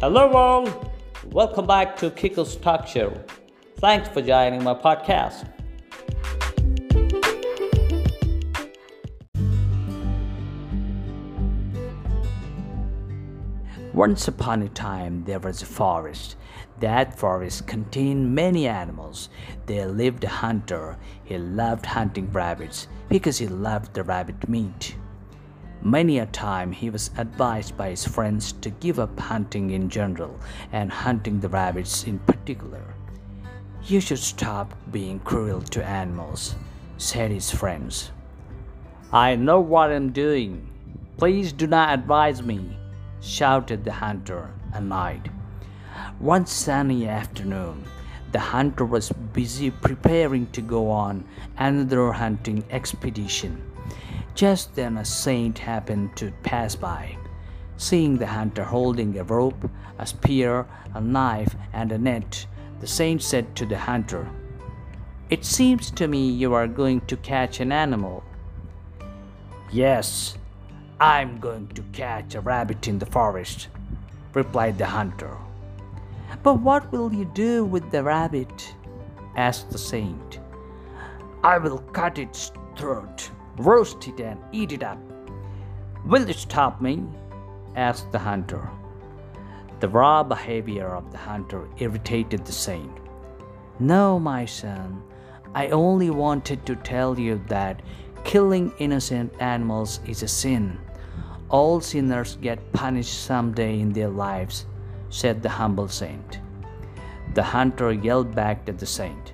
[0.00, 0.94] Hello, all.
[1.26, 3.12] Welcome back to Kiko's Talk Show.
[3.80, 5.46] Thanks for joining my podcast.
[13.92, 16.36] Once upon a time, there was a forest.
[16.78, 19.28] That forest contained many animals.
[19.66, 20.96] There lived a hunter.
[21.24, 24.96] He loved hunting rabbits because he loved the rabbit meat.
[25.82, 30.38] Many a time he was advised by his friends to give up hunting in general
[30.72, 32.82] and hunting the rabbits in particular.
[33.84, 36.54] You should stop being cruel to animals,
[36.98, 38.10] said his friends.
[39.10, 40.68] I know what I'm doing.
[41.16, 42.76] Please do not advise me,
[43.22, 45.30] shouted the hunter, annoyed.
[46.18, 47.84] One sunny afternoon,
[48.32, 51.24] the hunter was busy preparing to go on
[51.56, 53.69] another hunting expedition.
[54.34, 57.16] Just then a saint happened to pass by.
[57.76, 62.46] Seeing the hunter holding a rope, a spear, a knife, and a net,
[62.80, 64.28] the saint said to the hunter,
[65.30, 68.22] It seems to me you are going to catch an animal.
[69.72, 70.36] Yes,
[71.00, 73.68] I'm going to catch a rabbit in the forest,
[74.34, 75.36] replied the hunter.
[76.42, 78.74] But what will you do with the rabbit?
[79.36, 80.38] asked the saint.
[81.42, 84.98] I will cut its throat roast it and eat it up.
[86.04, 87.04] Will you stop me?
[87.76, 88.68] asked the hunter.
[89.80, 92.92] The raw behavior of the hunter irritated the saint.
[93.78, 95.02] No, my son,
[95.54, 97.82] I only wanted to tell you that
[98.24, 100.78] killing innocent animals is a sin.
[101.48, 104.66] All sinners get punished someday in their lives,
[105.08, 106.40] said the humble saint.
[107.34, 109.32] The hunter yelled back at the saint,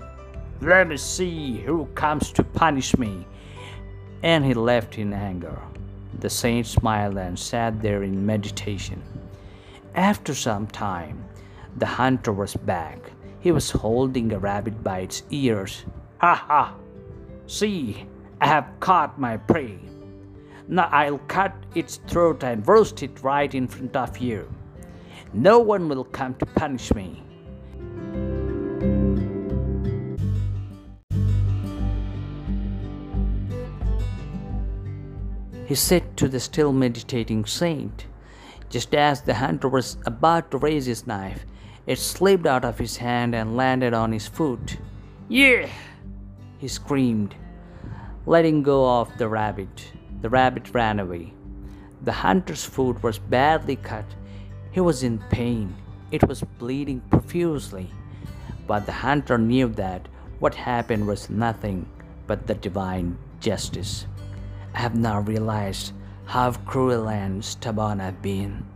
[0.61, 3.27] Let me see who comes to punish me
[4.23, 5.59] and he left in anger.
[6.19, 9.03] The saint smiled and sat there in meditation.
[9.95, 11.25] After some time,
[11.77, 12.99] the hunter was back.
[13.41, 15.85] He was holding a rabbit by its ears.
[16.19, 16.75] Ha ha!
[17.47, 18.07] See,
[18.41, 19.79] I have caught my prey.
[20.69, 24.49] Now I'll cut its throat and roast it right in front of you.
[25.33, 27.23] No one will come to punish me.
[35.67, 38.07] He said to the still meditating saint.
[38.71, 41.45] Just as the hunter was about to raise his knife,
[41.87, 44.79] it slipped out of his hand and landed on his foot.
[45.29, 45.69] Yeah!
[46.59, 47.35] he screamed,
[48.27, 49.93] letting go of the rabbit.
[50.23, 51.35] The rabbit ran away.
[52.03, 54.07] The hunter's foot was badly cut.
[54.73, 55.75] He was in pain.
[56.11, 57.91] It was bleeding profusely.
[58.67, 61.89] But the hunter knew that what happened was nothing
[62.27, 64.07] but the divine justice.
[64.77, 65.95] I have now realized
[66.27, 68.67] how cruel and stubborn I've been.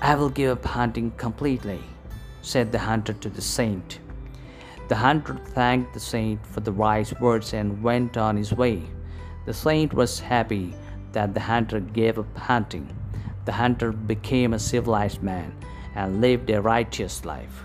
[0.00, 1.80] I will give up hunting completely,
[2.40, 3.98] said the hunter to the saint.
[4.88, 8.82] The hunter thanked the saint for the wise words and went on his way.
[9.44, 10.74] The saint was happy
[11.12, 12.88] that the hunter gave up hunting.
[13.44, 15.54] The hunter became a civilized man
[15.94, 17.64] and lived a righteous life.